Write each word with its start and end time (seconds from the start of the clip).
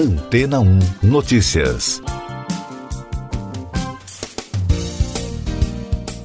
Antena 0.00 0.60
1 0.60 0.78
Notícias. 1.02 2.00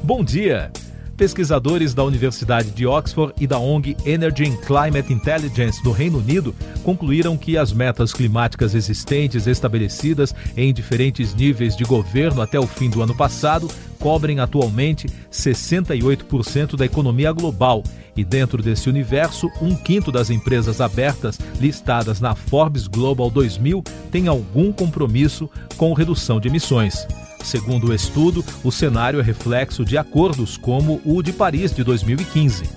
Bom 0.01 0.23
dia! 0.23 0.71
Pesquisadores 1.17 1.93
da 1.93 2.01
Universidade 2.05 2.71
de 2.71 2.87
Oxford 2.87 3.33
e 3.37 3.45
da 3.45 3.59
ONG 3.59 3.97
Energy 4.05 4.45
and 4.45 4.55
Climate 4.65 5.11
Intelligence 5.11 5.83
do 5.83 5.91
Reino 5.91 6.19
Unido 6.19 6.55
concluíram 6.85 7.35
que 7.35 7.57
as 7.57 7.73
metas 7.73 8.13
climáticas 8.13 8.73
existentes 8.73 9.45
estabelecidas 9.45 10.33
em 10.55 10.73
diferentes 10.73 11.35
níveis 11.35 11.75
de 11.75 11.83
governo 11.83 12.41
até 12.41 12.57
o 12.57 12.65
fim 12.65 12.89
do 12.89 13.01
ano 13.01 13.13
passado 13.13 13.67
cobrem 14.05 14.39
atualmente 14.39 15.07
68% 15.31 16.75
da 16.75 16.85
economia 16.85 17.31
global 17.31 17.81
e, 18.15 18.23
dentro 18.23 18.61
desse 18.61 18.87
universo, 18.87 19.49
um 19.59 19.75
quinto 19.75 20.11
das 20.11 20.29
empresas 20.29 20.79
abertas 20.79 21.39
listadas 21.59 22.21
na 22.21 22.35
Forbes 22.35 22.85
Global 22.85 23.31
2000 23.31 23.83
tem 24.11 24.27
algum 24.27 24.71
compromisso 24.71 25.49
com 25.75 25.91
redução 25.91 26.39
de 26.39 26.47
emissões. 26.47 27.07
Segundo 27.43 27.87
o 27.87 27.93
estudo, 27.95 28.45
o 28.63 28.71
cenário 28.71 29.19
é 29.19 29.23
reflexo 29.23 29.83
de 29.83 29.97
acordos 29.97 30.55
como 30.55 31.01
o 31.03 31.23
de 31.23 31.33
Paris 31.33 31.73
de 31.73 31.83
2015. 31.83 32.69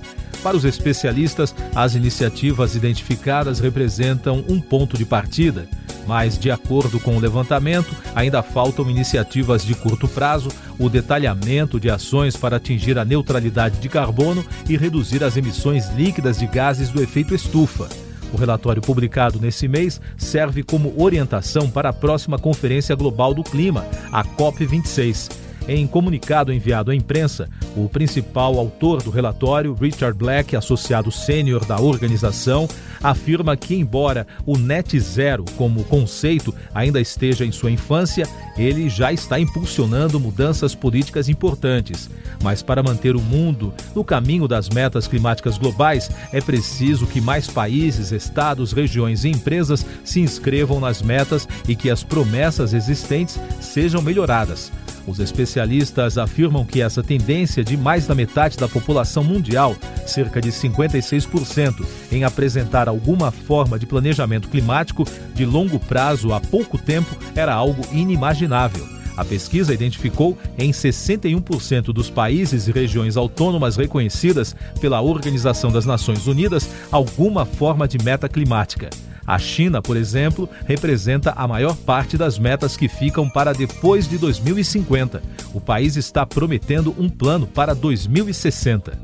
Para 0.43 0.57
os 0.57 0.65
especialistas, 0.65 1.55
as 1.75 1.95
iniciativas 1.95 2.75
identificadas 2.75 3.61
representam 3.61 4.43
um 4.49 4.63
ponto 4.63 4.97
de 4.97 5.05
partida, 5.05 5.69
mas, 6.09 6.39
de 6.39 6.51
acordo 6.51 6.99
com 6.99 7.19
o 7.19 7.21
levantamento, 7.21 7.95
ainda 8.15 8.43
faltam 8.43 8.89
iniciativas 8.89 9.63
de 9.63 9.75
curto 9.75 10.09
prazo, 10.09 10.49
o 10.79 10.89
detalhamento 10.89 11.79
de 11.79 11.91
ações 11.91 12.35
para 12.35 12.57
atingir 12.57 12.99
a 12.99 13.05
neutralidade 13.05 13.79
de 13.79 13.91
carbono 13.91 14.43
e 14.67 14.75
reduzir 14.75 15.23
as 15.23 15.37
emissões 15.37 15.91
líquidas 15.91 16.39
de 16.39 16.47
gases 16.47 16.89
do 16.89 17.03
efeito 17.03 17.35
estufa. 17.35 17.91
O 18.33 18.39
relatório 18.39 18.81
publicado 18.81 19.39
nesse 19.39 19.69
mês 19.69 20.01
serve 20.17 20.63
como 20.63 20.95
orientação 20.97 21.71
para 21.71 21.91
a 21.91 21.93
próxima 21.93 22.39
Conferência 22.39 22.97
Global 22.97 23.35
do 23.35 23.45
Clima, 23.45 23.87
a 24.11 24.25
COP26. 24.25 25.48
Em 25.69 25.87
comunicado 25.87 26.51
enviado 26.51 26.91
à 26.91 26.95
imprensa, 26.95 27.47
o 27.77 27.91
principal 27.91 28.59
autor 28.59 29.03
do 29.03 29.11
relatório, 29.11 29.75
Richard 29.75 30.17
Black, 30.17 30.57
associado 30.57 31.13
sênior 31.13 31.63
da 31.67 31.79
organização, 31.79 32.67
afirma 33.03 33.55
que, 33.55 33.75
embora 33.75 34.27
o 34.47 34.57
net 34.57 34.99
zero 34.99 35.45
como 35.59 35.85
conceito 35.85 36.55
ainda 36.75 36.99
esteja 36.99 37.45
em 37.45 37.53
sua 37.53 37.71
infância, 37.71 38.27
ele 38.57 38.89
já 38.89 39.13
está 39.13 39.39
impulsionando 39.39 40.19
mudanças 40.19 40.75
políticas 40.75 41.29
importantes. 41.29 42.09
Mas 42.43 42.63
para 42.63 42.83
manter 42.83 43.15
o 43.15 43.21
mundo 43.21 43.75
no 43.95 44.03
caminho 44.03 44.49
das 44.49 44.71
metas 44.71 45.07
climáticas 45.07 45.59
globais, 45.59 46.11
é 46.33 46.41
preciso 46.41 47.07
que 47.07 47.21
mais 47.21 47.47
países, 47.47 48.11
estados, 48.11 48.73
regiões 48.73 49.25
e 49.25 49.29
empresas 49.29 49.85
se 50.03 50.21
inscrevam 50.21 50.81
nas 50.81 51.03
metas 51.03 51.47
e 51.69 51.77
que 51.77 51.91
as 51.91 52.03
promessas 52.03 52.73
existentes 52.73 53.39
sejam 53.61 54.01
melhoradas. 54.01 54.73
Os 55.09 55.21
especialistas 55.21 56.19
afirmam 56.19 56.67
que 56.67 56.83
essa 56.83 57.03
tendência 57.03 57.65
de 57.65 57.79
mais 57.79 58.07
da 58.07 58.15
metade 58.15 58.59
da 58.59 58.69
população 58.69 59.25
mundial, 59.25 59.75
cerca 60.07 60.39
de 60.39 60.51
56%, 60.51 61.83
em 62.13 62.25
apresentar 62.25 62.91
alguma 62.91 63.31
forma 63.31 63.79
de 63.79 63.87
planejamento 63.87 64.49
climático 64.51 65.05
de 65.35 65.47
longo 65.47 65.79
prazo 65.79 66.35
há 66.35 66.41
pouco 66.41 66.77
tempo 66.77 67.17
era 67.35 67.55
algo 67.55 67.83
inimaginável. 67.91 68.87
A 69.17 69.25
pesquisa 69.25 69.73
identificou 69.73 70.37
em 70.59 70.71
61% 70.71 71.85
dos 71.87 72.11
países 72.11 72.69
e 72.69 72.73
regiões 72.73 73.17
autônomas 73.17 73.77
reconhecidas 73.77 74.55
pela 74.79 75.01
Organização 75.01 75.73
das 75.73 75.87
Nações 75.87 76.27
Unidas 76.27 76.69
alguma 76.93 77.47
forma 77.47 77.89
de 77.89 77.97
meta 78.05 78.29
climática. 78.29 78.91
A 79.29 79.39
China, 79.39 79.83
por 79.83 79.95
exemplo, 79.95 80.49
representa 80.65 81.33
a 81.37 81.47
maior 81.47 81.77
parte 81.77 82.17
das 82.17 82.39
metas 82.39 82.79
que 82.79 82.89
ficam 82.89 83.29
para 83.29 83.53
depois 83.53 84.09
de 84.09 84.17
2050. 84.17 85.23
O 85.53 85.61
país 85.61 85.97
está 85.97 86.25
prometendo 86.25 86.97
um 86.99 87.11
plano 87.11 87.47
para 87.47 87.75
2060. 87.75 88.99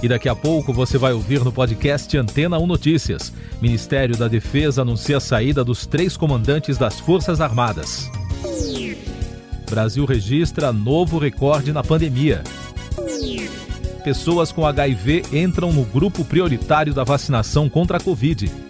E 0.00 0.06
daqui 0.06 0.28
a 0.28 0.34
pouco 0.36 0.72
você 0.72 0.96
vai 0.96 1.12
ouvir 1.12 1.42
no 1.42 1.50
podcast 1.50 2.16
Antena 2.16 2.56
1 2.56 2.66
Notícias. 2.68 3.32
Ministério 3.60 4.16
da 4.16 4.28
Defesa 4.28 4.82
anuncia 4.82 5.16
a 5.16 5.20
saída 5.20 5.64
dos 5.64 5.84
três 5.84 6.16
comandantes 6.16 6.78
das 6.78 7.00
Forças 7.00 7.40
Armadas. 7.40 8.08
Brasil 9.68 10.04
registra 10.04 10.72
novo 10.72 11.18
recorde 11.18 11.72
na 11.72 11.82
pandemia. 11.82 12.44
Pessoas 14.04 14.52
com 14.52 14.64
HIV 14.64 15.24
entram 15.32 15.72
no 15.72 15.84
grupo 15.84 16.24
prioritário 16.24 16.94
da 16.94 17.02
vacinação 17.02 17.68
contra 17.68 17.96
a 17.96 18.00
Covid. 18.00 18.67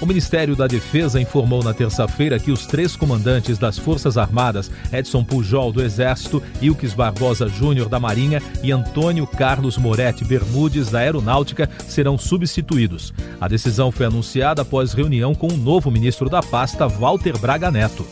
O 0.00 0.06
Ministério 0.06 0.56
da 0.56 0.66
Defesa 0.66 1.20
informou 1.20 1.62
na 1.62 1.74
terça-feira 1.74 2.38
que 2.38 2.50
os 2.50 2.64
três 2.64 2.96
comandantes 2.96 3.58
das 3.58 3.78
Forças 3.78 4.16
Armadas, 4.16 4.70
Edson 4.90 5.22
Pujol 5.22 5.70
do 5.70 5.82
Exército, 5.82 6.42
Ilques 6.62 6.94
Barbosa 6.94 7.46
Júnior 7.48 7.86
da 7.86 8.00
Marinha 8.00 8.42
e 8.62 8.72
Antônio 8.72 9.26
Carlos 9.26 9.76
Moretti 9.76 10.24
Bermudes 10.24 10.90
da 10.90 11.00
Aeronáutica, 11.00 11.68
serão 11.86 12.16
substituídos. 12.16 13.12
A 13.38 13.46
decisão 13.46 13.92
foi 13.92 14.06
anunciada 14.06 14.62
após 14.62 14.94
reunião 14.94 15.34
com 15.34 15.48
o 15.48 15.56
novo 15.56 15.90
ministro 15.90 16.30
da 16.30 16.42
pasta, 16.42 16.88
Walter 16.88 17.36
Braga 17.38 17.70
Neto. 17.70 18.06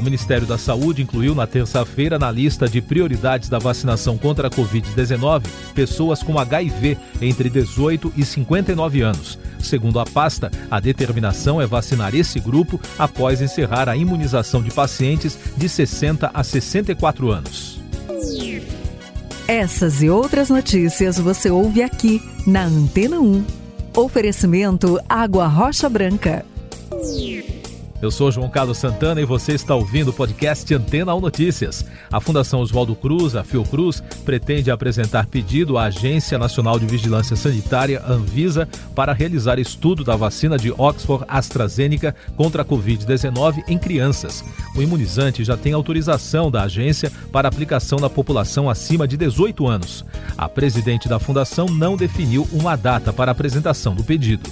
O 0.00 0.02
Ministério 0.02 0.46
da 0.46 0.56
Saúde 0.56 1.02
incluiu 1.02 1.34
na 1.34 1.46
terça-feira 1.46 2.18
na 2.18 2.30
lista 2.30 2.66
de 2.66 2.80
prioridades 2.80 3.50
da 3.50 3.58
vacinação 3.58 4.16
contra 4.16 4.48
a 4.48 4.50
Covid-19 4.50 5.42
pessoas 5.74 6.22
com 6.22 6.38
HIV 6.38 6.96
entre 7.20 7.50
18 7.50 8.10
e 8.16 8.24
59 8.24 9.02
anos. 9.02 9.38
Segundo 9.58 10.00
a 10.00 10.06
pasta, 10.06 10.50
a 10.70 10.80
determinação 10.80 11.60
é 11.60 11.66
vacinar 11.66 12.14
esse 12.14 12.40
grupo 12.40 12.80
após 12.98 13.42
encerrar 13.42 13.90
a 13.90 13.96
imunização 13.96 14.62
de 14.62 14.70
pacientes 14.70 15.38
de 15.54 15.68
60 15.68 16.30
a 16.32 16.42
64 16.42 17.30
anos. 17.30 17.78
Essas 19.46 20.02
e 20.02 20.08
outras 20.08 20.48
notícias 20.48 21.18
você 21.18 21.50
ouve 21.50 21.82
aqui 21.82 22.22
na 22.46 22.64
Antena 22.64 23.20
1. 23.20 23.44
Oferecimento 23.94 24.98
Água 25.06 25.46
Rocha 25.46 25.90
Branca. 25.90 26.49
Eu 28.02 28.10
sou 28.10 28.32
João 28.32 28.48
Carlos 28.48 28.78
Santana 28.78 29.20
e 29.20 29.26
você 29.26 29.52
está 29.52 29.74
ouvindo 29.74 30.08
o 30.08 30.12
podcast 30.12 30.74
Antena 30.74 31.14
1 31.14 31.20
Notícias. 31.20 31.84
A 32.10 32.18
Fundação 32.18 32.60
Oswaldo 32.60 32.96
Cruz, 32.96 33.36
a 33.36 33.44
Fiocruz, 33.44 34.02
pretende 34.24 34.70
apresentar 34.70 35.26
pedido 35.26 35.76
à 35.76 35.84
Agência 35.84 36.38
Nacional 36.38 36.78
de 36.78 36.86
Vigilância 36.86 37.36
Sanitária, 37.36 38.02
Anvisa, 38.08 38.66
para 38.94 39.12
realizar 39.12 39.58
estudo 39.58 40.02
da 40.02 40.16
vacina 40.16 40.56
de 40.56 40.72
Oxford 40.72 41.26
AstraZeneca 41.28 42.14
contra 42.36 42.62
a 42.62 42.64
Covid-19 42.64 43.64
em 43.68 43.76
crianças. 43.76 44.42
O 44.74 44.80
imunizante 44.80 45.44
já 45.44 45.56
tem 45.56 45.74
autorização 45.74 46.50
da 46.50 46.62
agência 46.62 47.12
para 47.30 47.48
aplicação 47.48 47.98
na 47.98 48.08
população 48.08 48.70
acima 48.70 49.06
de 49.06 49.18
18 49.18 49.66
anos. 49.66 50.06
A 50.38 50.48
presidente 50.48 51.06
da 51.06 51.18
fundação 51.18 51.66
não 51.66 51.98
definiu 51.98 52.48
uma 52.50 52.76
data 52.76 53.12
para 53.12 53.30
a 53.30 53.32
apresentação 53.32 53.94
do 53.94 54.02
pedido. 54.02 54.48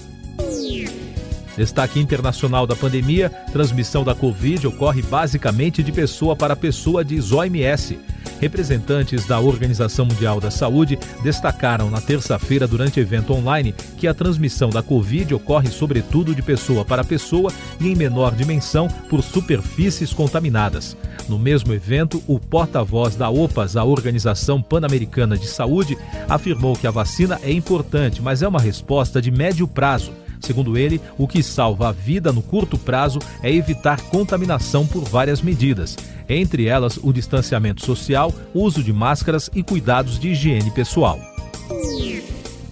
Destaque 1.59 1.99
internacional 1.99 2.69
da 2.69 2.77
pandemia: 2.77 3.29
transmissão 3.51 4.05
da 4.05 4.15
Covid 4.15 4.69
ocorre 4.69 5.03
basicamente 5.03 5.83
de 5.83 5.91
pessoa 5.91 6.37
para 6.37 6.55
pessoa, 6.55 7.05
diz 7.05 7.33
OMS. 7.33 7.99
Representantes 8.41 9.27
da 9.27 9.41
Organização 9.41 10.07
Mundial 10.07 10.41
da 10.41 10.53
Saúde 10.53 10.97
destacaram 11.21 11.91
na 11.91 12.01
terça-feira, 12.01 12.69
durante 12.69 13.01
evento 13.01 13.33
online, 13.33 13.75
que 13.97 14.07
a 14.07 14.15
transmissão 14.15 14.71
da 14.71 14.85
Covid 14.85 15.35
ocorre 15.35 15.69
sobretudo 15.69 16.33
de 16.33 16.43
pessoa 16.43 16.85
para 16.85 17.03
pessoa 17.03 17.53
e 17.81 17.89
em 17.89 17.97
menor 17.97 18.37
dimensão 18.37 18.87
por 19.11 19.21
superfícies 19.25 20.13
contaminadas. 20.13 20.97
No 21.29 21.41
mesmo 21.41 21.75
evento, 21.75 22.23
o 22.29 22.39
porta-voz 22.39 23.17
da 23.17 23.29
OPAS, 23.29 23.77
a 23.77 23.83
Organização 23.83 24.63
Pan-Americana 24.63 25.37
de 25.37 25.49
Saúde, 25.49 25.99
afirmou 26.29 26.77
que 26.77 26.87
a 26.87 26.93
vacina 26.93 27.41
é 27.43 27.51
importante, 27.51 28.23
mas 28.23 28.43
é 28.43 28.47
uma 28.47 28.61
resposta 28.61 29.21
de 29.21 29.33
médio 29.33 29.67
prazo. 29.67 30.13
Segundo 30.41 30.77
ele, 30.77 31.01
o 31.17 31.27
que 31.27 31.43
salva 31.43 31.89
a 31.89 31.93
vida 31.93 32.33
no 32.33 32.43
curto 32.43 32.79
prazo 32.79 33.19
é 33.43 33.53
evitar 33.53 34.01
contaminação 34.03 34.87
por 34.87 35.05
várias 35.05 35.43
medidas 35.43 35.97
entre 36.29 36.67
elas 36.67 36.99
o 37.03 37.13
distanciamento 37.13 37.85
social, 37.85 38.33
uso 38.53 38.83
de 38.83 38.93
máscaras 38.93 39.51
e 39.55 39.63
cuidados 39.63 40.19
de 40.19 40.29
higiene 40.29 40.71
pessoal. 40.71 41.19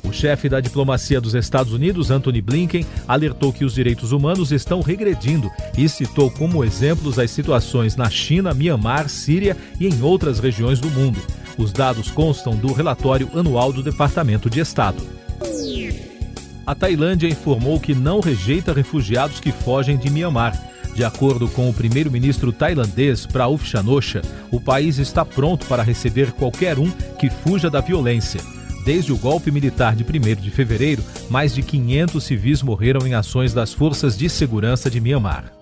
O 0.04 0.12
chefe 0.12 0.48
da 0.48 0.60
diplomacia 0.60 1.20
dos 1.20 1.34
Estados 1.34 1.72
Unidos, 1.72 2.10
Anthony 2.10 2.40
Blinken, 2.40 2.86
alertou 3.08 3.52
que 3.52 3.64
os 3.64 3.74
direitos 3.74 4.12
humanos 4.12 4.52
estão 4.52 4.80
regredindo 4.80 5.50
e 5.76 5.88
citou 5.88 6.30
como 6.30 6.64
exemplos 6.64 7.18
as 7.18 7.30
situações 7.30 7.96
na 7.96 8.08
China, 8.08 8.54
Mianmar, 8.54 9.08
Síria 9.08 9.56
e 9.80 9.86
em 9.86 10.02
outras 10.02 10.38
regiões 10.38 10.78
do 10.78 10.90
mundo. 10.90 11.20
Os 11.58 11.72
dados 11.72 12.10
constam 12.10 12.54
do 12.54 12.72
relatório 12.72 13.28
anual 13.34 13.72
do 13.72 13.82
Departamento 13.82 14.48
de 14.48 14.60
Estado. 14.60 15.02
A 16.66 16.74
Tailândia 16.74 17.28
informou 17.28 17.78
que 17.78 17.94
não 17.94 18.20
rejeita 18.20 18.72
refugiados 18.72 19.38
que 19.38 19.52
fogem 19.52 19.96
de 19.96 20.10
Mianmar 20.10 20.52
de 20.96 21.04
acordo 21.04 21.46
com 21.46 21.68
o 21.68 21.74
primeiro-ministro 21.74 22.50
tailandês 22.50 23.26
Prauf 23.26 23.66
Chanosha, 23.66 24.22
o 24.50 24.58
país 24.58 24.96
está 24.96 25.26
pronto 25.26 25.66
para 25.66 25.82
receber 25.82 26.32
qualquer 26.32 26.78
um 26.78 26.90
que 27.18 27.28
fuja 27.28 27.68
da 27.68 27.82
violência. 27.82 28.40
Desde 28.82 29.12
o 29.12 29.18
golpe 29.18 29.50
militar 29.50 29.94
de 29.94 30.02
1 30.02 30.40
de 30.40 30.50
fevereiro, 30.50 31.04
mais 31.28 31.54
de 31.54 31.60
500 31.60 32.24
civis 32.24 32.62
morreram 32.62 33.06
em 33.06 33.12
ações 33.12 33.52
das 33.52 33.74
forças 33.74 34.16
de 34.16 34.26
segurança 34.30 34.88
de 34.88 34.98
Myanmar. 34.98 35.52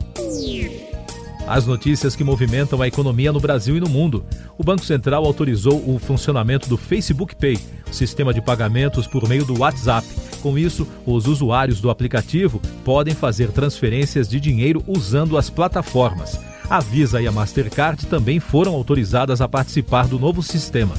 As 1.48 1.66
notícias 1.66 2.14
que 2.14 2.22
movimentam 2.22 2.80
a 2.80 2.86
economia 2.86 3.32
no 3.32 3.40
Brasil 3.40 3.76
e 3.76 3.80
no 3.80 3.88
mundo. 3.88 4.24
O 4.56 4.62
Banco 4.62 4.84
Central 4.84 5.24
autorizou 5.24 5.82
o 5.84 5.98
funcionamento 5.98 6.68
do 6.68 6.76
Facebook 6.76 7.34
Pay, 7.34 7.58
sistema 7.90 8.32
de 8.32 8.40
pagamentos 8.40 9.08
por 9.08 9.28
meio 9.28 9.44
do 9.44 9.58
WhatsApp 9.58 10.06
com 10.44 10.58
isso, 10.58 10.86
os 11.06 11.26
usuários 11.26 11.80
do 11.80 11.88
aplicativo 11.88 12.60
podem 12.84 13.14
fazer 13.14 13.50
transferências 13.50 14.28
de 14.28 14.38
dinheiro 14.38 14.84
usando 14.86 15.38
as 15.38 15.48
plataformas. 15.48 16.38
A 16.68 16.80
Visa 16.80 17.22
e 17.22 17.26
a 17.26 17.32
Mastercard 17.32 18.04
também 18.06 18.38
foram 18.38 18.74
autorizadas 18.74 19.40
a 19.40 19.48
participar 19.48 20.06
do 20.06 20.18
novo 20.18 20.42
sistema. 20.42 20.94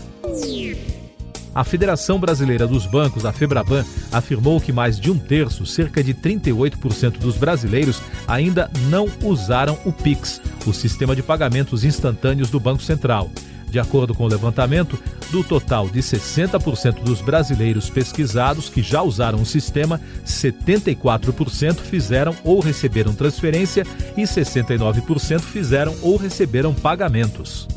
A 1.53 1.63
Federação 1.63 2.19
Brasileira 2.19 2.65
dos 2.65 2.87
Bancos, 2.87 3.23
a 3.23 3.31
Febraban, 3.31 3.85
afirmou 4.11 4.59
que 4.59 4.73
mais 4.73 4.99
de 4.99 5.11
um 5.11 5.17
terço, 5.17 5.63
cerca 5.63 6.03
de 6.03 6.15
38% 6.15 7.19
dos 7.19 7.37
brasileiros, 7.37 8.01
ainda 8.27 8.69
não 8.89 9.07
usaram 9.21 9.77
o 9.85 9.93
Pix, 9.93 10.41
o 10.65 10.73
sistema 10.73 11.15
de 11.15 11.21
pagamentos 11.21 11.83
instantâneos 11.83 12.49
do 12.49 12.59
Banco 12.59 12.81
Central. 12.81 13.29
De 13.75 13.79
acordo 13.81 14.15
com 14.15 14.23
o 14.23 14.27
levantamento, 14.29 14.97
do 15.33 15.43
total 15.43 15.89
de 15.89 15.99
60% 15.99 17.03
dos 17.03 17.19
brasileiros 17.19 17.89
pesquisados 17.89 18.69
que 18.69 18.81
já 18.81 19.01
usaram 19.01 19.41
o 19.41 19.45
sistema, 19.45 19.99
74% 20.25 21.81
fizeram 21.81 22.33
ou 22.45 22.61
receberam 22.61 23.13
transferência 23.13 23.85
e 24.15 24.21
69% 24.21 25.41
fizeram 25.41 25.93
ou 26.01 26.15
receberam 26.15 26.73
pagamentos. 26.73 27.67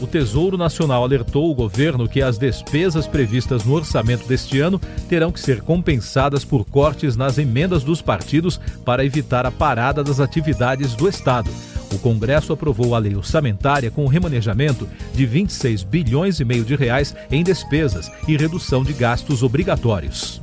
O 0.00 0.06
Tesouro 0.06 0.56
Nacional 0.56 1.04
alertou 1.04 1.50
o 1.50 1.54
governo 1.54 2.08
que 2.08 2.22
as 2.22 2.38
despesas 2.38 3.06
previstas 3.06 3.62
no 3.62 3.74
orçamento 3.74 4.26
deste 4.26 4.58
ano 4.58 4.80
terão 5.06 5.30
que 5.30 5.40
ser 5.40 5.60
compensadas 5.60 6.46
por 6.46 6.64
cortes 6.64 7.14
nas 7.14 7.36
emendas 7.36 7.84
dos 7.84 8.00
partidos 8.00 8.58
para 8.86 9.04
evitar 9.04 9.44
a 9.44 9.50
parada 9.50 10.02
das 10.02 10.18
atividades 10.18 10.94
do 10.94 11.06
Estado 11.06 11.50
o 11.96 11.98
Congresso 11.98 12.52
aprovou 12.52 12.94
a 12.94 12.98
lei 12.98 13.16
orçamentária 13.16 13.90
com 13.90 14.04
o 14.04 14.08
remanejamento 14.08 14.88
de 15.12 15.26
26 15.26 15.82
bilhões 15.82 16.38
e 16.38 16.44
meio 16.44 16.64
de 16.64 16.76
reais 16.76 17.16
em 17.30 17.42
despesas 17.42 18.10
e 18.28 18.36
redução 18.36 18.84
de 18.84 18.92
gastos 18.92 19.42
obrigatórios. 19.42 20.40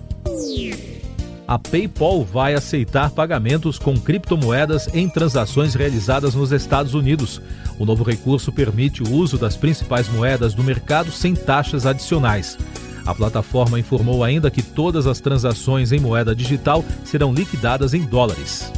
A 1.48 1.60
PayPal 1.60 2.24
vai 2.24 2.56
aceitar 2.56 3.12
pagamentos 3.12 3.78
com 3.78 3.96
criptomoedas 4.00 4.88
em 4.94 5.08
transações 5.08 5.76
realizadas 5.76 6.34
nos 6.34 6.52
Estados 6.52 6.94
Unidos. 6.94 7.42
O 7.78 7.86
novo 7.86 8.04
recurso 8.04 8.52
permite 8.52 9.04
o 9.04 9.12
uso 9.12 9.38
das 9.38 9.56
principais 9.56 10.10
moedas 10.10 10.54
do 10.54 10.64
mercado 10.64 11.12
sem 11.12 11.36
taxas 11.36 11.86
adicionais. 11.86 12.58
A 13.06 13.14
plataforma 13.14 13.80
informou 13.80 14.24
ainda 14.24 14.50
que 14.50 14.64
todas 14.64 15.06
as 15.06 15.20
transações 15.20 15.92
em 15.92 16.00
moeda 16.00 16.34
digital 16.34 16.84
serão 17.04 17.34
liquidadas 17.34 17.94
em 17.94 18.04
dólares 18.04 18.72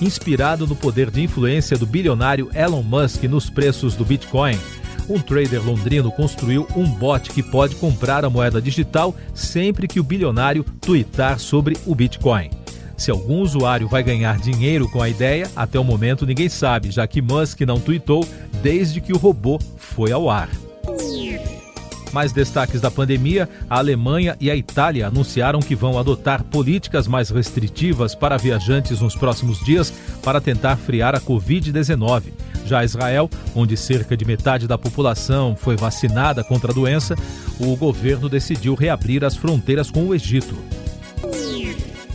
inspirado 0.00 0.66
no 0.66 0.76
poder 0.76 1.10
de 1.10 1.22
influência 1.22 1.76
do 1.76 1.86
bilionário 1.86 2.50
Elon 2.54 2.82
Musk 2.82 3.24
nos 3.24 3.50
preços 3.50 3.94
do 3.94 4.04
Bitcoin. 4.04 4.58
Um 5.08 5.18
trader 5.18 5.64
londrino 5.64 6.12
construiu 6.12 6.66
um 6.76 6.84
bot 6.84 7.30
que 7.30 7.42
pode 7.42 7.74
comprar 7.76 8.24
a 8.24 8.30
moeda 8.30 8.62
digital 8.62 9.14
sempre 9.34 9.88
que 9.88 9.98
o 9.98 10.04
bilionário 10.04 10.64
twittar 10.80 11.38
sobre 11.38 11.76
o 11.84 11.94
Bitcoin. 11.94 12.50
Se 12.96 13.10
algum 13.10 13.40
usuário 13.40 13.88
vai 13.88 14.02
ganhar 14.02 14.38
dinheiro 14.38 14.88
com 14.88 15.00
a 15.00 15.08
ideia, 15.08 15.50
até 15.56 15.80
o 15.80 15.84
momento 15.84 16.26
ninguém 16.26 16.48
sabe, 16.48 16.90
já 16.90 17.06
que 17.06 17.22
Musk 17.22 17.62
não 17.62 17.80
tweetou 17.80 18.28
desde 18.62 19.00
que 19.00 19.12
o 19.12 19.18
robô 19.18 19.58
foi 19.76 20.12
ao 20.12 20.28
ar. 20.28 20.48
Mais 22.12 22.32
destaques 22.32 22.80
da 22.80 22.90
pandemia: 22.90 23.48
a 23.68 23.78
Alemanha 23.78 24.36
e 24.40 24.50
a 24.50 24.56
Itália 24.56 25.06
anunciaram 25.06 25.60
que 25.60 25.74
vão 25.74 25.98
adotar 25.98 26.44
políticas 26.44 27.06
mais 27.06 27.30
restritivas 27.30 28.14
para 28.14 28.36
viajantes 28.36 29.00
nos 29.00 29.14
próximos 29.14 29.58
dias 29.64 29.92
para 30.22 30.40
tentar 30.40 30.76
frear 30.76 31.14
a 31.14 31.20
Covid-19. 31.20 32.32
Já 32.66 32.84
Israel, 32.84 33.28
onde 33.54 33.76
cerca 33.76 34.16
de 34.16 34.24
metade 34.24 34.68
da 34.68 34.78
população 34.78 35.56
foi 35.56 35.76
vacinada 35.76 36.44
contra 36.44 36.70
a 36.70 36.74
doença, 36.74 37.16
o 37.58 37.74
governo 37.76 38.28
decidiu 38.28 38.74
reabrir 38.74 39.24
as 39.24 39.34
fronteiras 39.34 39.90
com 39.90 40.04
o 40.04 40.14
Egito 40.14 40.56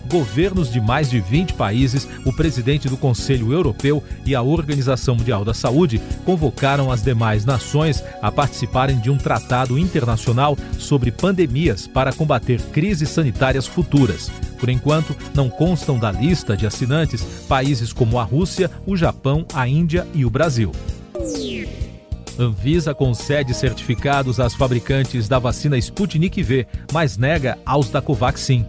governos 0.10 0.72
de 0.72 0.80
mais 0.80 1.10
de 1.10 1.20
20 1.20 1.54
países, 1.54 2.08
o 2.26 2.34
presidente 2.34 2.88
do 2.90 2.98
Conselho 2.98 3.52
Europeu 3.52 4.04
e 4.26 4.36
a 4.36 4.42
Organização 4.42 5.16
Mundial 5.16 5.44
da 5.44 5.54
Saúde 5.54 6.02
convocaram 6.26 6.92
as 6.92 7.02
demais 7.02 7.46
nações 7.46 8.04
a 8.22 8.32
participarem 8.32 9.00
de 9.00 9.10
um 9.10 9.18
tratado 9.18 9.78
internacional 9.78 10.58
sobre 10.78 11.12
pandemias 11.12 11.88
para 11.88 12.14
combater 12.14 12.62
crises 12.72 13.10
sanitárias 13.10 13.68
futuras. 13.68 14.32
Por 14.60 14.70
enquanto, 14.70 15.16
não 15.34 15.50
constam 15.50 16.00
da 16.00 16.12
lista 16.12 16.56
de 16.56 16.66
assinantes 16.66 17.22
países 17.48 17.92
como 17.92 18.20
a 18.20 18.24
Rússia, 18.24 18.72
o 18.86 18.96
Japão, 18.96 19.46
a 19.54 19.68
Índia 19.68 20.08
e 20.14 20.26
o 20.26 20.30
Brasil. 20.30 20.72
Anvisa 22.38 22.94
concede 22.94 23.54
certificados 23.54 24.40
às 24.40 24.54
fabricantes 24.54 25.28
da 25.28 25.40
vacina 25.40 25.78
Sputnik 25.78 26.42
V, 26.44 26.68
mas 26.92 27.18
nega 27.18 27.58
aos 27.66 27.90
da 27.90 28.02
Covaxin. 28.02 28.66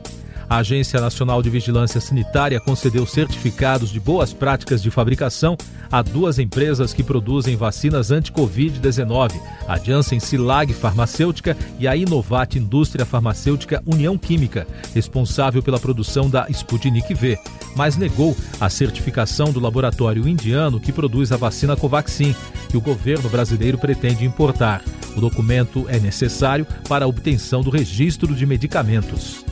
A 0.49 0.59
Agência 0.59 1.00
Nacional 1.00 1.43
de 1.43 1.50
Vigilância 1.50 2.00
Sanitária 2.00 2.61
concedeu 2.61 3.05
certificados 3.05 3.91
de 3.91 3.99
boas 3.99 4.33
práticas 4.33 4.81
de 4.81 4.93
fabricação 4.93 5.57
a 5.91 6.03
duas 6.03 6.38
empresas 6.38 6.93
que 6.93 7.03
produzem 7.03 7.57
vacinas 7.57 8.12
anti-Covid-19, 8.12 9.41
a 9.67 9.79
Janssen 9.79 10.21
Silag 10.21 10.73
Farmacêutica 10.73 11.57
e 11.81 11.88
a 11.88 11.97
Inovat 11.97 12.57
Indústria 12.57 13.05
Farmacêutica 13.05 13.83
União 13.85 14.17
Química, 14.17 14.67
responsável 14.95 15.62
pela 15.62 15.81
produção 15.81 16.31
da 16.31 16.47
Sputnik 16.49 17.12
V, 17.12 17.38
mas 17.75 17.97
negou 17.97 18.37
a 18.61 18.71
certificação 18.71 19.53
do 19.53 19.61
laboratório 19.61 20.29
indiano 20.29 20.79
que 20.79 20.93
produz 20.93 21.33
a 21.33 21.37
vacina 21.37 21.76
Covaxin, 21.76 22.35
que 22.69 22.76
o 22.76 22.81
governo 22.81 23.29
brasileiro 23.29 23.79
pretende 23.79 24.25
importar. 24.25 24.83
O 25.17 25.21
documento 25.21 25.87
é 25.88 25.99
necessário 25.99 26.67
para 26.88 27.05
a 27.05 27.09
obtenção 27.09 27.62
do 27.62 27.71
registro 27.71 28.35
de 28.35 28.47
medicamentos. 28.47 29.45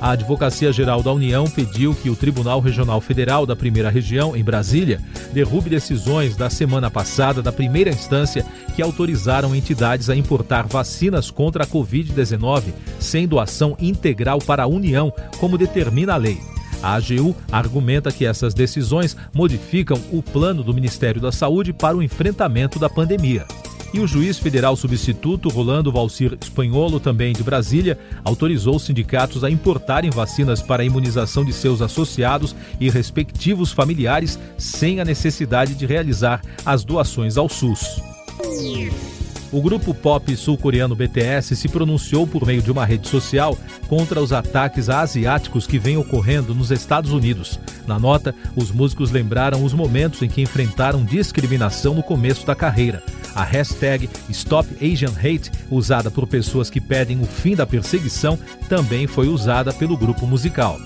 A 0.00 0.12
Advocacia 0.12 0.72
Geral 0.72 1.02
da 1.02 1.12
União 1.12 1.44
pediu 1.44 1.94
que 1.94 2.08
o 2.08 2.16
Tribunal 2.16 2.58
Regional 2.60 3.02
Federal 3.02 3.44
da 3.44 3.54
Primeira 3.54 3.90
Região, 3.90 4.34
em 4.34 4.42
Brasília, 4.42 4.98
derrube 5.30 5.68
decisões 5.68 6.34
da 6.36 6.48
semana 6.48 6.90
passada 6.90 7.42
da 7.42 7.52
primeira 7.52 7.90
instância 7.90 8.46
que 8.74 8.80
autorizaram 8.80 9.54
entidades 9.54 10.08
a 10.08 10.16
importar 10.16 10.66
vacinas 10.66 11.30
contra 11.30 11.64
a 11.64 11.66
Covid-19 11.66 12.72
sem 12.98 13.28
doação 13.28 13.76
integral 13.78 14.38
para 14.38 14.62
a 14.62 14.66
União, 14.66 15.12
como 15.38 15.58
determina 15.58 16.14
a 16.14 16.16
lei. 16.16 16.40
A 16.82 16.94
AGU 16.94 17.36
argumenta 17.52 18.10
que 18.10 18.24
essas 18.24 18.54
decisões 18.54 19.14
modificam 19.34 20.00
o 20.10 20.22
plano 20.22 20.62
do 20.62 20.72
Ministério 20.72 21.20
da 21.20 21.30
Saúde 21.30 21.74
para 21.74 21.94
o 21.94 22.02
enfrentamento 22.02 22.78
da 22.78 22.88
pandemia. 22.88 23.44
E 23.92 23.98
o 23.98 24.06
juiz 24.06 24.38
federal 24.38 24.76
substituto 24.76 25.48
Rolando 25.48 25.90
Valcir 25.90 26.38
Espanholo, 26.40 27.00
também 27.00 27.32
de 27.32 27.42
Brasília, 27.42 27.98
autorizou 28.24 28.76
os 28.76 28.84
sindicatos 28.84 29.42
a 29.42 29.50
importarem 29.50 30.10
vacinas 30.10 30.62
para 30.62 30.82
a 30.82 30.86
imunização 30.86 31.44
de 31.44 31.52
seus 31.52 31.82
associados 31.82 32.54
e 32.78 32.88
respectivos 32.88 33.72
familiares 33.72 34.38
sem 34.56 35.00
a 35.00 35.04
necessidade 35.04 35.74
de 35.74 35.86
realizar 35.86 36.40
as 36.64 36.84
doações 36.84 37.36
ao 37.36 37.48
SUS. 37.48 38.00
O 39.52 39.60
grupo 39.60 39.92
pop 39.92 40.36
sul-coreano 40.36 40.94
BTS 40.94 41.56
se 41.56 41.68
pronunciou 41.68 42.24
por 42.24 42.46
meio 42.46 42.62
de 42.62 42.70
uma 42.70 42.84
rede 42.84 43.08
social 43.08 43.58
contra 43.88 44.20
os 44.20 44.32
ataques 44.32 44.88
a 44.88 45.00
asiáticos 45.00 45.66
que 45.66 45.76
vêm 45.76 45.96
ocorrendo 45.96 46.54
nos 46.54 46.70
Estados 46.70 47.12
Unidos. 47.12 47.58
Na 47.84 47.98
nota, 47.98 48.32
os 48.54 48.70
músicos 48.70 49.10
lembraram 49.10 49.64
os 49.64 49.74
momentos 49.74 50.22
em 50.22 50.28
que 50.28 50.40
enfrentaram 50.40 51.04
discriminação 51.04 51.94
no 51.94 52.02
começo 52.04 52.46
da 52.46 52.54
carreira. 52.54 53.02
A 53.34 53.42
hashtag 53.42 54.08
Stop 54.28 54.68
Asian 54.76 55.12
Hate, 55.16 55.50
usada 55.70 56.10
por 56.10 56.26
pessoas 56.26 56.68
que 56.68 56.80
pedem 56.80 57.20
o 57.20 57.24
fim 57.24 57.54
da 57.54 57.66
perseguição, 57.66 58.38
também 58.68 59.06
foi 59.06 59.28
usada 59.28 59.72
pelo 59.72 59.96
grupo 59.96 60.26
musical. 60.26 60.78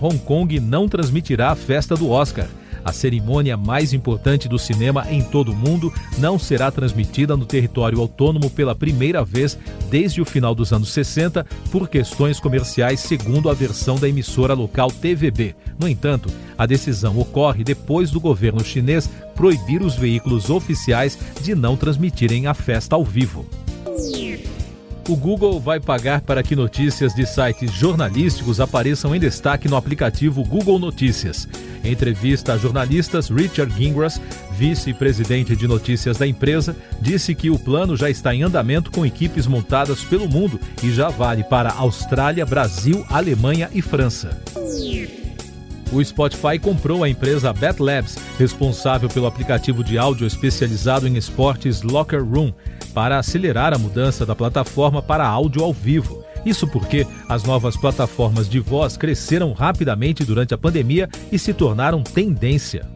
Hong 0.00 0.18
Kong 0.18 0.58
não 0.58 0.88
transmitirá 0.88 1.50
a 1.50 1.56
festa 1.56 1.94
do 1.94 2.10
Oscar. 2.10 2.48
A 2.84 2.92
cerimônia 2.92 3.56
mais 3.56 3.92
importante 3.92 4.48
do 4.48 4.58
cinema 4.58 5.06
em 5.10 5.22
todo 5.22 5.52
o 5.52 5.56
mundo 5.56 5.92
não 6.18 6.38
será 6.38 6.70
transmitida 6.70 7.36
no 7.36 7.46
território 7.46 8.00
autônomo 8.00 8.50
pela 8.50 8.74
primeira 8.74 9.24
vez 9.24 9.58
desde 9.90 10.20
o 10.20 10.24
final 10.24 10.54
dos 10.54 10.72
anos 10.72 10.90
60 10.90 11.46
por 11.70 11.88
questões 11.88 12.40
comerciais, 12.40 13.00
segundo 13.00 13.48
a 13.48 13.54
versão 13.54 13.96
da 13.96 14.08
emissora 14.08 14.54
local 14.54 14.90
TVB. 14.90 15.54
No 15.78 15.88
entanto, 15.88 16.28
a 16.58 16.66
decisão 16.66 17.18
ocorre 17.18 17.64
depois 17.64 18.10
do 18.10 18.20
governo 18.20 18.64
chinês 18.64 19.08
proibir 19.34 19.82
os 19.82 19.94
veículos 19.94 20.50
oficiais 20.50 21.18
de 21.40 21.54
não 21.54 21.76
transmitirem 21.76 22.46
a 22.46 22.54
festa 22.54 22.96
ao 22.96 23.04
vivo. 23.04 23.46
O 25.08 25.16
Google 25.16 25.58
vai 25.58 25.80
pagar 25.80 26.20
para 26.20 26.44
que 26.44 26.54
notícias 26.54 27.12
de 27.12 27.26
sites 27.26 27.72
jornalísticos 27.72 28.60
apareçam 28.60 29.14
em 29.14 29.18
destaque 29.18 29.68
no 29.68 29.76
aplicativo 29.76 30.44
Google 30.44 30.78
Notícias. 30.78 31.48
Em 31.84 31.92
entrevista 31.92 32.52
a 32.52 32.58
jornalistas, 32.58 33.28
Richard 33.28 33.74
Gingras, 33.74 34.20
vice-presidente 34.52 35.56
de 35.56 35.66
notícias 35.66 36.16
da 36.16 36.26
empresa, 36.26 36.76
disse 37.00 37.34
que 37.34 37.50
o 37.50 37.58
plano 37.58 37.96
já 37.96 38.08
está 38.08 38.34
em 38.34 38.42
andamento 38.42 38.90
com 38.90 39.04
equipes 39.04 39.46
montadas 39.46 40.04
pelo 40.04 40.28
mundo 40.28 40.60
e 40.82 40.92
já 40.92 41.08
vale 41.08 41.42
para 41.42 41.72
Austrália, 41.72 42.46
Brasil, 42.46 43.04
Alemanha 43.08 43.68
e 43.72 43.82
França. 43.82 44.40
O 45.92 46.02
Spotify 46.02 46.58
comprou 46.58 47.04
a 47.04 47.08
empresa 47.08 47.52
Bet 47.52 47.82
Labs, 47.82 48.16
responsável 48.38 49.10
pelo 49.10 49.26
aplicativo 49.26 49.84
de 49.84 49.98
áudio 49.98 50.26
especializado 50.26 51.06
em 51.06 51.16
esportes 51.16 51.82
Locker 51.82 52.24
Room, 52.24 52.52
para 52.94 53.18
acelerar 53.18 53.74
a 53.74 53.78
mudança 53.78 54.24
da 54.24 54.34
plataforma 54.34 55.02
para 55.02 55.26
áudio 55.26 55.62
ao 55.62 55.72
vivo. 55.72 56.24
Isso 56.44 56.66
porque 56.66 57.06
as 57.28 57.44
novas 57.44 57.76
plataformas 57.76 58.48
de 58.48 58.58
voz 58.58 58.96
cresceram 58.96 59.52
rapidamente 59.52 60.24
durante 60.24 60.54
a 60.54 60.58
pandemia 60.58 61.08
e 61.30 61.38
se 61.38 61.54
tornaram 61.54 62.02
tendência. 62.02 62.86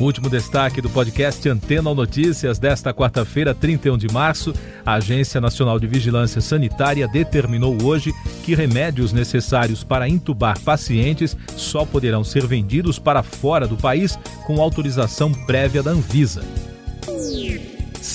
Último 0.00 0.30
destaque 0.30 0.80
do 0.80 0.88
podcast 0.88 1.48
Antena 1.48 1.92
Notícias 1.92 2.56
desta 2.56 2.94
quarta-feira, 2.94 3.52
31 3.52 3.98
de 3.98 4.06
março. 4.12 4.54
A 4.86 4.94
Agência 4.94 5.40
Nacional 5.40 5.80
de 5.80 5.88
Vigilância 5.88 6.40
Sanitária 6.40 7.08
determinou 7.08 7.76
hoje 7.82 8.14
que 8.44 8.54
remédios 8.54 9.12
necessários 9.12 9.82
para 9.82 10.08
intubar 10.08 10.60
pacientes 10.60 11.36
só 11.56 11.84
poderão 11.84 12.22
ser 12.22 12.46
vendidos 12.46 12.96
para 13.00 13.24
fora 13.24 13.66
do 13.66 13.76
país 13.76 14.16
com 14.46 14.62
autorização 14.62 15.32
prévia 15.32 15.82
da 15.82 15.90
Anvisa. 15.90 16.42